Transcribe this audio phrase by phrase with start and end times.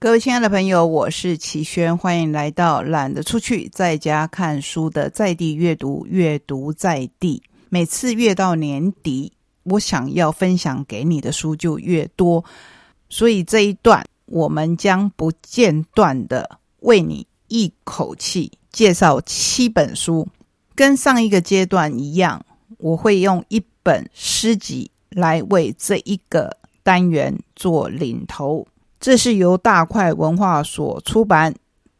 [0.00, 7.42] 各位亲爱的朋友，我是齐轩，欢迎来到懒得出去，在家看书的在地阅读，阅读在地。
[7.68, 9.32] 每次越到年底，
[9.64, 12.44] 我想要分享给你的书就越多，
[13.08, 20.28] 所以这一段我们将不间断的为你一口气介绍七本书，
[20.76, 22.46] 跟上一个阶段一样，
[22.78, 28.64] 我会用一本诗集来为这一个单元做领头。
[29.00, 31.54] 这是由大块文化所出版，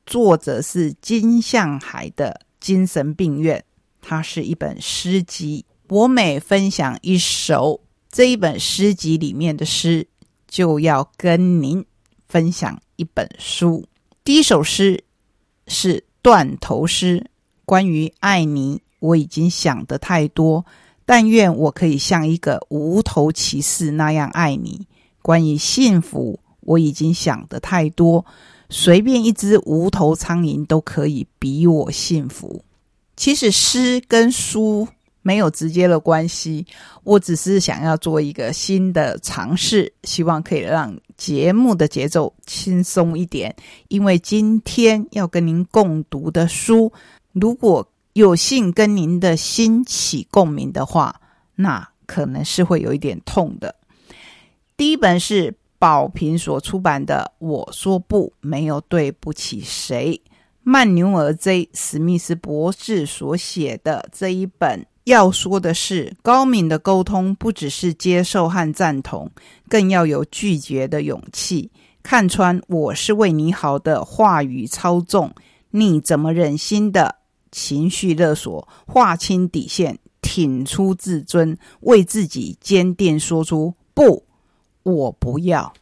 [0.05, 3.59] 作者是金向海的《精神病院》，
[4.02, 5.65] 它是一本诗集。
[5.89, 7.80] 我每分享一首
[8.11, 10.09] 这一本诗集里面的诗，
[10.48, 11.84] 就要跟您
[12.29, 13.87] 分享一本书。
[14.25, 15.05] 第一首诗
[15.69, 17.30] 是断头诗，
[17.65, 20.67] 关于爱你，我已经想得太多，
[21.06, 24.89] 但愿我可以像一个无头骑士那样爱你。
[25.23, 26.41] 关于幸福。
[26.69, 28.23] 我已经想的太多，
[28.69, 32.62] 随便一只无头苍蝇都可以比我幸福。
[33.17, 34.87] 其实诗跟书
[35.23, 36.67] 没有直接的关系，
[37.05, 43.57] 我只是想要做一个新的尝试，希望可以让节目的节奏轻松一点。
[43.89, 46.92] 因为今天要跟您共读的书，
[47.33, 51.19] 如果有幸跟您的心起共鸣的话，
[51.55, 53.75] 那可能是会有一点痛的。
[54.77, 55.55] 第一本是。
[55.79, 60.20] 宝瓶所出版的《我说不，没有对不起谁》，
[60.62, 69.31] 曼纽尔 ·J· 史密斯博士所写的这一本，要说的是高敏的沟通，不只是接受和赞同，
[69.69, 71.70] 更要有拒绝的勇气。
[72.03, 75.33] 看穿我是为你好的话语操纵，
[75.70, 77.15] 你怎么忍心的
[77.53, 78.67] 情绪勒索？
[78.87, 84.25] 划清底线，挺出自尊，为自己坚定说出不。
[84.83, 85.73] 我不要，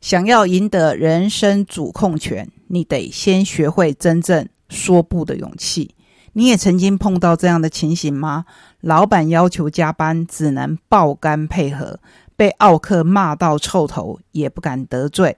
[0.00, 5.94] 想要赢得人生主控权，你得先学会真正说不的勇气。
[6.34, 8.44] 你也曾经碰到这样的情形吗？
[8.80, 11.98] 老板要求加班，只能爆肝配合；
[12.36, 15.32] 被奥克骂到臭头，也不敢得罪；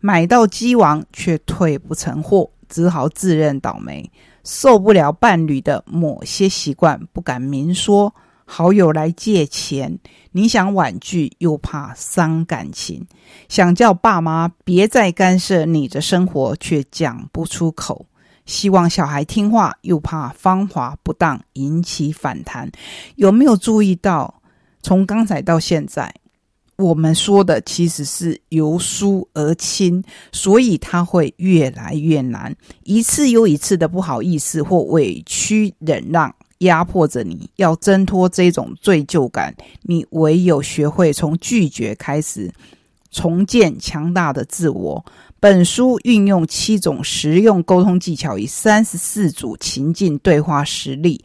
[0.00, 4.10] 买到鸡王却退不成货，只好自认倒霉。
[4.44, 8.14] 受不了伴侣的某些习惯，不敢明说。
[8.48, 9.98] 好友来借钱，
[10.30, 13.04] 你想婉拒又怕伤感情，
[13.48, 18.06] 想叫爸妈别再干涉你的生活，却讲不出口。
[18.46, 22.70] 希望小孩听话，又怕方法不当引起反弹。
[23.16, 24.40] 有没有注意到，
[24.80, 26.14] 从刚才到现在，
[26.76, 32.54] 我们说的其实是由疏而亲，所以它会越来越难。
[32.84, 36.32] 一次又一次的不好意思或委屈忍让。
[36.58, 42.52] 压迫着你，要挣脱这种罪疚感，你唯有学会从拒绝开始，
[43.10, 45.04] 重建强大的自我。
[45.38, 51.22] 本书运用七种实用沟通技巧，与三十四组情境对话实例，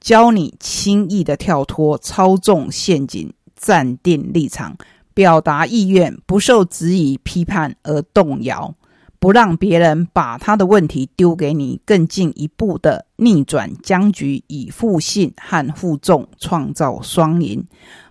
[0.00, 4.76] 教你轻易的跳脱操纵陷阱，站定立场，
[5.12, 8.74] 表达意愿，不受质疑批判而动摇。
[9.20, 17.64] 不让别人把他的问题丢给你，更进一步的逆转僵局，以负信和负重创造双赢。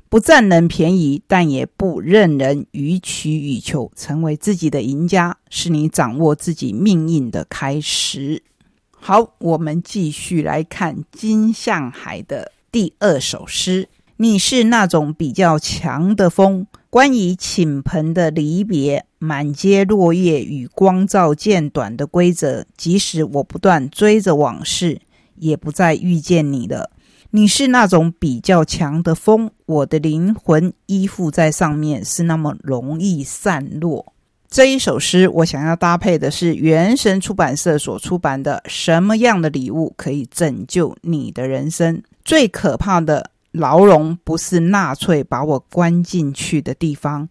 [0.07, 8.43] 不占人便宜，但也不任人予取予求，成为自己的赢家，是你掌握自己命运的开始。
[8.91, 13.89] 好，我们继续来看金向海的第二首诗。
[14.17, 16.67] 你是那种比较强的风。
[16.89, 24.99] 关于倾盆的离别，满街落叶与光照渐短的规则，即使我不断追着往事，
[25.35, 26.89] 也不再遇见你了。
[27.31, 34.13] 你是那种比较强的风，我的灵魂依附在上面，是那么容易散落。
[34.49, 41.97] 这一首诗，我想要搭配的是原神出版社所出版的《什么样的礼物可以拯救你的人生》？
[42.25, 43.29] 最可怕的。
[43.51, 47.27] 牢笼不是纳粹把我关进去的地方，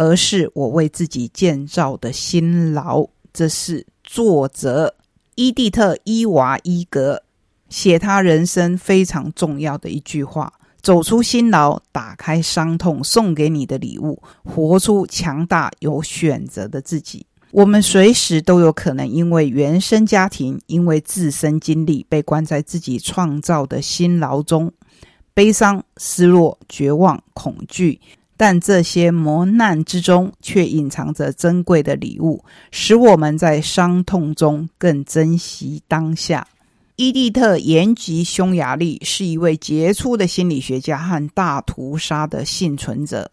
[0.00, 3.06] 而是我为自己建造的新牢。
[3.34, 4.96] 这是作者
[5.34, 7.22] 伊蒂特·伊娃伊格
[7.68, 17.26] 写他人生非常重要的一句话：走出辛劳，打开伤痛，送给你的礼物，活出强大有选择的自己。
[17.50, 24.72] 我们随时都有可能因为原生家庭，因为自身经历，被关在自己创造的新牢中。
[25.34, 28.00] 悲伤、失落、绝望、恐惧，
[28.40, 36.48] 但这些磨难之中却隐藏着珍贵的礼物，使我们在伤痛中更珍惜当下。
[36.96, 43.30] 伊蒂特·延吉匈牙利是一位杰出的心理学家和大屠杀的幸存者。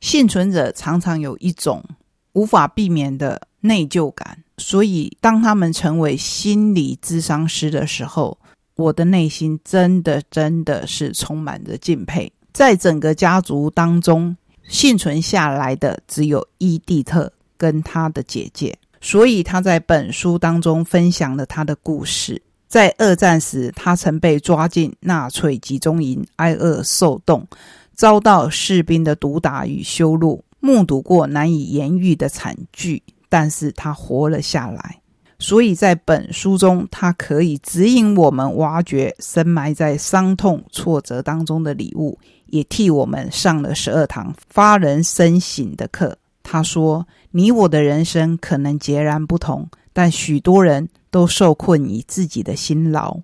[0.00, 1.84] 幸存者常常有一种
[2.32, 4.42] 无法避免的内疚感。
[4.56, 8.38] 所以，当他们成为心理咨商师的时候，
[8.76, 12.32] 我的内心真的真的是充满着敬佩。
[12.58, 18.76] 在整个家族当中，幸存下来的只有伊蒂特跟他的姐姐。
[19.00, 22.42] 所以他在本书当中分享了他的故事。
[22.66, 27.46] 在二战时，他曾被抓进纳粹集中营挨饿受冻，
[27.94, 33.00] 遭到士兵的毒打与羞辱，目睹过难以言喻的惨剧。
[33.28, 35.00] 但是他活了下来，
[35.38, 42.18] 所以在本书中，他可以指引我们挖掘深埋在伤痛、挫折当中的礼物，
[42.48, 46.18] 也替我们上了十二堂发人深省的课。
[46.42, 53.18] 他说：“你我的人生可能截然不同，但许多人都受困于自己的辛劳。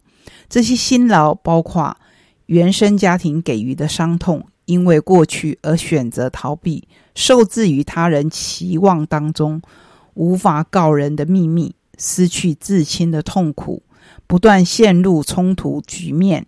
[0.48, 1.96] 这些辛劳包括
[2.46, 9.60] 原生家庭给予的伤痛，因为过去而选择逃避，受制于他人期望当中。”
[10.16, 13.82] 无法告人的秘密，失去至亲的痛苦，
[14.28, 16.46] 不断陷入冲突局面，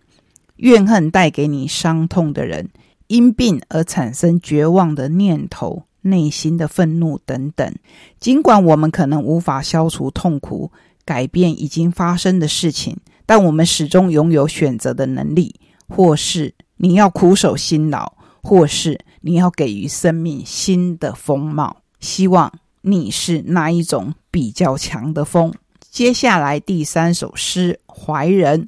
[0.56, 2.68] 怨恨带给你伤痛的人，
[3.06, 7.74] 因病而产生绝望的念头，内心的愤怒等等。
[8.18, 10.70] 尽管我们可能无法消除痛苦，
[11.04, 15.54] 改变已经发生的事情，但我们始终拥有选择的能力。
[15.88, 18.12] 或是你要苦守辛劳，
[18.42, 21.76] 或是你要给予生命新的风貌。
[22.00, 22.52] 希望。
[22.88, 25.52] 你是那一种比较强的风？
[25.90, 28.62] 接下来第三首诗《怀人》，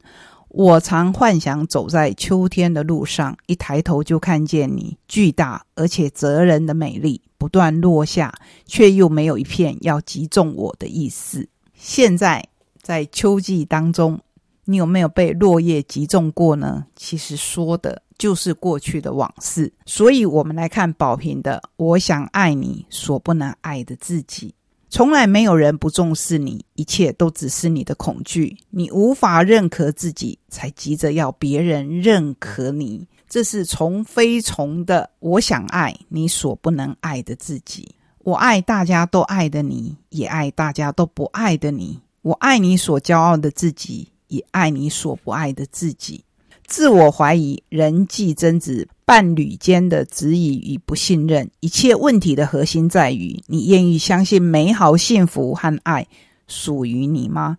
[0.48, 8.32] 我常幻想走在秋天的路上，一抬头就看见你巨大而且责人的美丽不断落下，
[8.66, 11.48] 却又没有一片要击中我的意思。
[11.74, 12.46] 现在
[12.82, 14.18] 在秋季当中，
[14.64, 16.86] 你有没有被落叶击中过呢？
[16.96, 18.02] 其实说的。
[18.18, 24.52] 就是过去的往事，所以我们来看宝瓶的“我想爱你所不能爱的自己”。
[24.90, 28.56] 从来没有人不重视你，一切都只是你的恐惧。
[28.70, 33.06] 你无法认可自己，才急着要别人认可你。
[33.29, 37.94] 这是从非从的“我想爱你所不能爱的自己”。
[38.25, 42.00] 我爱大家都爱的你，也爱大家都不爱的你。
[42.23, 46.25] 我爱你所骄傲的自己，也爱你所不爱的自己。
[46.68, 56.06] 自我怀疑、人际争执、伴侣间的质疑与不信任，一切问题的核心在于：你愿意相信美好、幸福和爱
[56.46, 57.56] 属于你吗？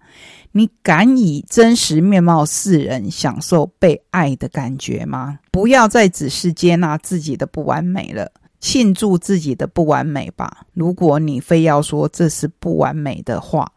[0.52, 5.40] 你敢以真实面貌示人，享受被爱的感觉吗？
[5.52, 10.66] 不要再只是接纳自己的不完美了，庆祝自己的不完美吧。
[10.76, 13.72] 如果你非要说这是不完美的话。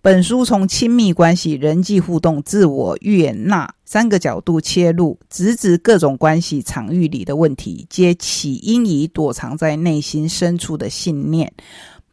[0.00, 11.52] 本书从亲密关系、人际互动、自我悦纳三个角度切入，直指各种关系场域里的问题，皆起因于躲藏在内心深处的信念：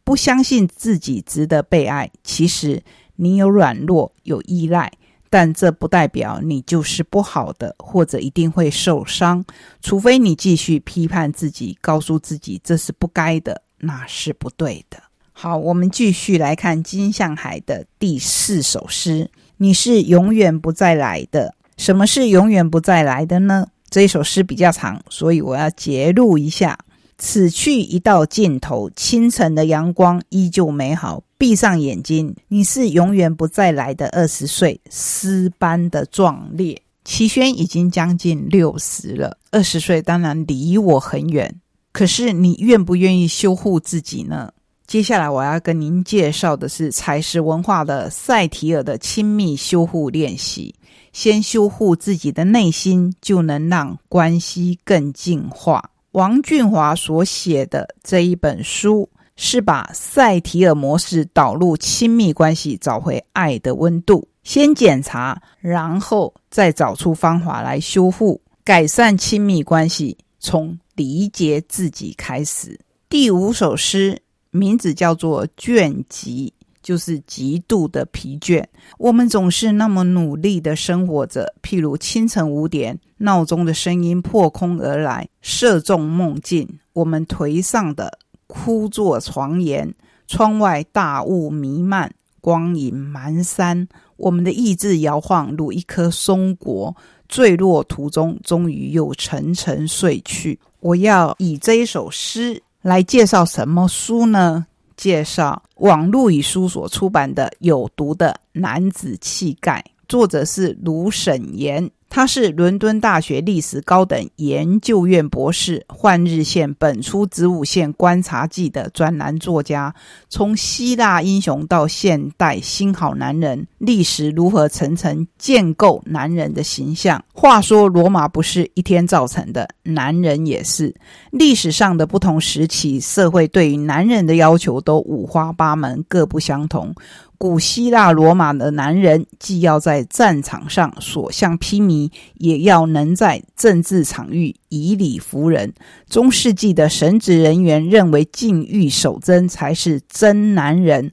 [0.02, 2.10] 不相信自己值得被爱。
[2.24, 2.82] 其实
[3.14, 4.92] 你有软弱、有依赖，
[5.30, 9.44] 但这不代表你就是不好的，或者一定会受伤。
[9.80, 15.00] 除非你继续批判自己，告诉自己这是不该的，那是不对的。
[15.38, 19.30] 好，我们继续来看金向海的第四首诗。
[19.58, 21.54] 你是永远不再来的。
[21.76, 23.66] 什么是永远不再来的呢？
[23.90, 26.78] 这一首诗比较长，所以我要截录一下。
[27.18, 31.22] 此去一道尽头，清晨的阳光依旧美好。
[31.36, 36.80] 闭上眼睛，你是永远不再来的二十岁，诗般的壮烈。
[37.04, 41.54] 齐轩已经将近六十了，二十岁当然离我很远。
[41.92, 44.50] 可是你愿不愿意修护自己呢？
[44.86, 50.74] 接下来我要跟您介绍的是采石文化的赛提尔的亲密修护练习。
[51.12, 55.82] 先修护自己的内心，就能让关系更进化。
[56.12, 64.28] 王俊华所写的这一本书，是把赛提尔模式导入亲密关系，找回爱的温度。
[64.44, 70.16] 先检查，然后再找出方法来修复、改善亲密关系。
[70.38, 72.78] 从理解自己开始。
[73.08, 74.20] 第五首诗。
[74.56, 78.64] 名字叫做倦极，就是极度的疲倦。
[78.98, 86.66] 我们总是那么努力的生活着，譬如清晨五点，闹钟的声音破空而来，射中梦境。
[86.92, 89.94] 我们颓丧的枯坐床沿，
[90.26, 93.86] 窗外大雾弥漫，光影蹒跚。
[94.16, 96.96] 我们的意志摇晃如一颗松果，
[97.28, 100.58] 坠落途中，终于又沉沉睡去。
[100.80, 102.62] 我要以这一首诗。
[102.86, 104.64] 来介绍什么书呢？
[104.96, 111.90] 介绍网络与书所出版的《有毒的男子气概》，作者是卢沈岩。
[112.16, 119.94] 他是伦敦大学历史高等研究院博士，《换日线》本初子午线观察记的专栏作家。
[120.30, 127.22] 从希腊英雄到现代新好男人，历史如何层层建构男人的形象？
[127.34, 130.94] 话说，罗马不是一天造成的，男人也是。
[131.32, 136.94] 历史上的不同时期，社会对于男人的要求都五花八门，各不相同。
[137.38, 145.74] 古希腊罗马的男人，既要在战场上所向披靡，也要能在政治场域以理服人。
[146.08, 151.10] 中世纪的神职人员认为，禁欲守贞才是真男人，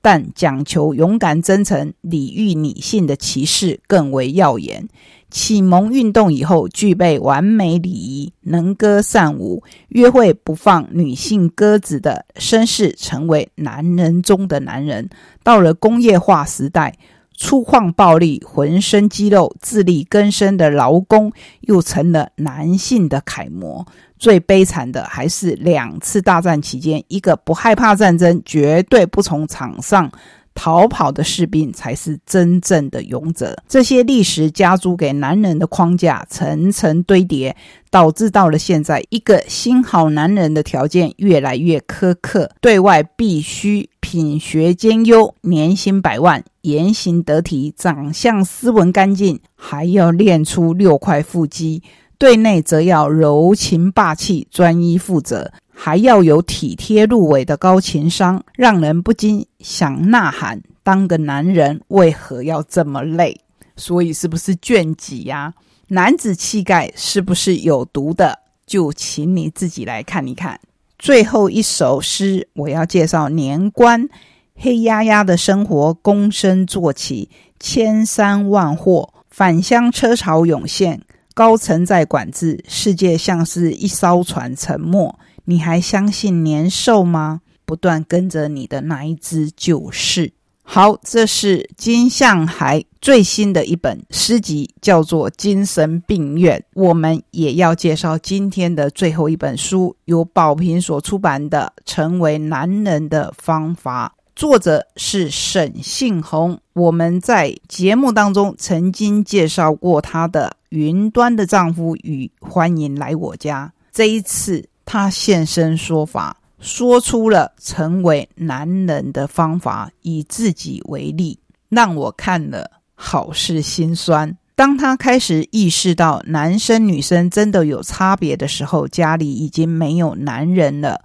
[0.00, 4.88] 但讲求勇敢真诚、礼遇女性的骑士更为耀眼。
[5.36, 15.10] 启蒙运动以后，具备完美礼仪、能歌善舞、约会不放女性鸽子的绅士，成为男人中的男人。
[15.42, 16.96] 到了工业化时代，
[17.36, 23.86] 粗犷暴力、浑身肌肉、自力更生的劳工，又成了男性的楷模。
[24.18, 30.10] 最悲惨的还是两次大战期间，一个不害怕战争、绝对不从场上。
[30.56, 33.56] 逃跑的士兵才是真正的勇者。
[33.68, 37.54] 这些历史加诸给男人的框架层层堆叠，
[37.90, 42.50] 导致到了现在，一个新好男人的条件越来越苛刻。
[42.60, 51.82] 对外必须品学兼优，年薪百万，言行得体，长相斯文干净，还要练出六块腹肌；
[52.18, 55.52] 对内则要柔情霸气，专一负责。
[55.78, 63.38] 还要有体贴入微的高情商，让人不禁想呐喊：当个男人为何要这么累？
[63.76, 65.52] 所以是不是倦己呀？
[65.88, 68.38] 男子气概是不是有毒的？
[68.66, 70.58] 就请你自己来看一看。
[70.98, 74.08] 最后一首诗，我要介绍年关，
[74.56, 77.28] 黑压压的生活，躬身做起，
[77.60, 81.00] 千山万壑，返乡车潮涌现，
[81.34, 85.14] 高层在管制，世界像是一艘船，沉没。
[85.46, 87.40] 你还相信年兽吗？
[87.64, 90.32] 不断跟着你的那一只就是。
[90.62, 96.58] 好，这是金向海最新的一本诗集，叫做《精神病院》。
[96.74, 106.58] 我们也要介绍今天的最后一本书，由宝瓶所出版的《成为男人的方法》，作者是沈信宏。
[106.72, 113.72] 我们在节目当中曾经介绍过他的《云端的丈夫》与《欢迎来我家》。
[113.92, 114.68] 这一次。
[114.86, 121.38] 他现身说法，说出了成为男人的方法，以自己为例，
[121.68, 124.34] 让我看了好是心酸。
[124.54, 131.02] 当他开始意识到男生女生真的有差别的时候，家里已经没有男人了。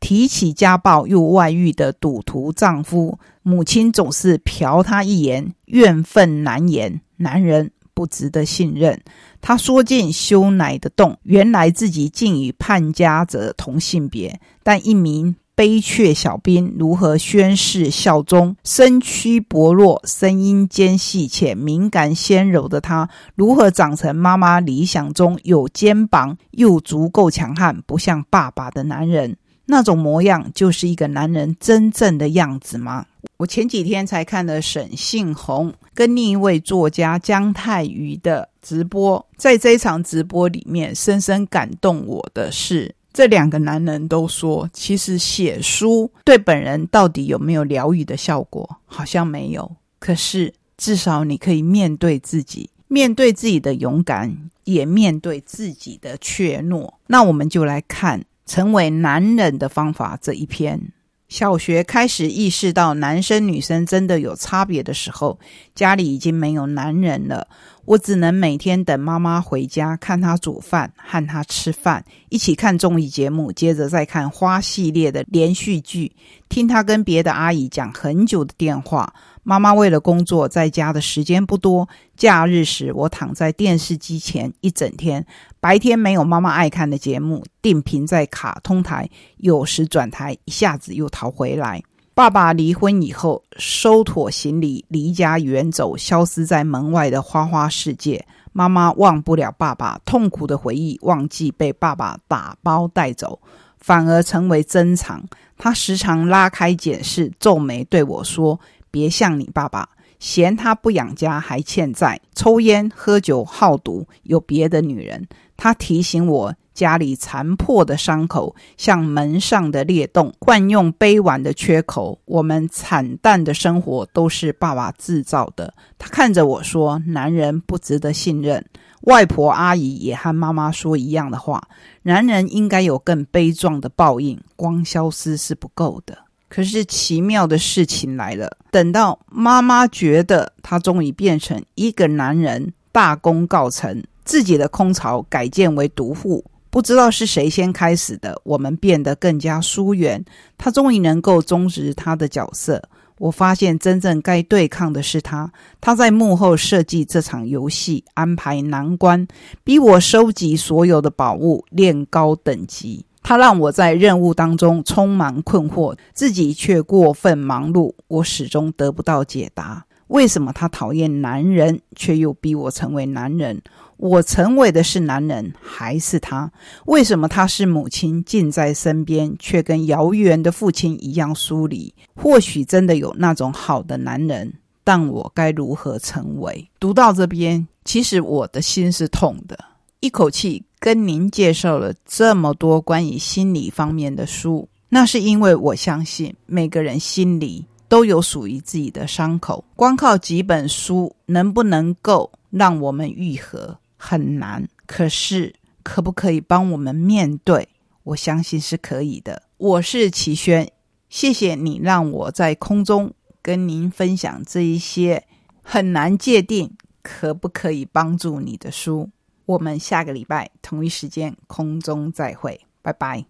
[0.00, 7.00] 提起家暴又外遇的赌徒丈夫，母亲总是瞟他一眼，怨愤难言。
[7.16, 7.70] 男人。
[7.94, 9.00] 不值得信任。
[9.40, 14.40] 他说进修奶的洞，原来自己竟与叛家者同性别。
[14.62, 18.56] 但一名悲却小兵如何宣誓效忠？
[18.64, 29.36] 身躯薄弱、声音尖细且敏感纤柔的他，如何长成妈妈理想中有肩膀又足够强悍、不像爸爸的男人？
[29.66, 33.06] 那种模样，就是一个男人真正的样子吗？
[33.36, 49.76] 我前几天才看了沈信宏跟另一位作家姜泰瑜的直播，在这一场直播里面，深深感动我的是，这两个男人都说，其实写书对本人到底有没有疗愈的效果，好像没有。
[49.98, 56.92] 可是至少你可以面对自己，面对自己的勇敢，也面对自己的怯懦。
[57.08, 60.80] 那我们就来看《成为男人的方法》这一篇。
[61.26, 65.38] 小学开始意识到男生女生真的有差别的时候，
[65.74, 67.48] 家里已经没有男人了。
[67.86, 76.12] 我只能每天等妈妈回家，看她煮饭，和她吃饭，一起看综艺节目，接着再看花系列的连续剧，
[76.48, 79.12] 听她跟别的阿姨讲很久的电话。
[79.44, 81.86] 妈妈为了工作，在家的时间不多。
[82.16, 85.24] 假日时，我躺在电视机前一整天。
[85.60, 91.82] 白天没有妈妈爱看的节目，定频在卡通台，有时转台，一下子又逃回来。
[92.14, 98.24] 爸爸离婚以后，收妥行李，离家远走，消失在门外的花花世界。
[98.52, 103.38] 妈妈忘不了爸爸，痛苦的回忆忘记被爸爸打包带走，
[103.78, 105.22] 反而成为珍藏。
[105.58, 108.58] 他时常拉开检视，皱眉对我说。
[108.94, 109.88] 别像你爸爸，
[110.20, 115.26] 嫌他不养家还欠债，抽烟喝酒好赌，有别的女人。
[115.56, 125.74] 他提醒我家里残破的伤口像门上的裂洞，惯用杯碗的缺口，我们惨淡的生活都是爸爸制造的。
[125.98, 128.64] 他看着我说：“男人不值得信任。”
[129.02, 131.60] 外婆阿姨也和妈妈说一样的话
[132.02, 136.18] ：“男人应该有更悲壮的报应，光消失是不够的。”
[136.54, 146.44] 可是奇妙的事情来了，等到妈妈觉得他终于变成一个男人，大功告成，自己的空巢改建为独户。
[146.70, 150.24] 不知道是谁先开始的，我们变得更加疏远。
[150.56, 152.80] 他终于能够终止他的角色。
[153.18, 155.52] 我发现真正该对抗的是他。
[155.80, 159.26] 他在幕后设计这场游戏，安排难关，
[159.64, 163.04] 逼我收集所有的宝物，练高等级。
[163.24, 167.94] 他让我在任务当中充满困惑，自己却过分忙碌。
[168.06, 169.86] 我始终得不到解答。
[170.08, 173.62] 为什么他讨厌男人，却又逼我成为男人？
[173.96, 176.52] 我成为的是男人，还是他？
[176.84, 181.94] 为什么他是母亲近在身边，却跟遥远的父亲一样疏离？
[182.14, 184.52] 或许真的有那种好的男人，
[184.84, 186.68] 但我该如何成为？
[186.78, 189.58] 读到这边，其实我的心是痛的，
[190.00, 203.74] 一口气跟您介绍了这么多关于心理方面的书，那是因为我相信每个人心里都有属于自己的伤口，光靠几本书能不能够让我们愈合？
[203.96, 207.66] 很难，可是可不可以帮我们面对？
[208.02, 209.42] 我相信是可以的。
[209.56, 210.70] 我是齐轩，
[211.08, 213.10] 谢谢你让我在空中
[213.40, 215.24] 跟您分享这一些
[215.62, 219.08] 很难界定可不可以帮助你的书。
[219.46, 223.24] 我们下个礼拜同一时间空中再会，拜拜。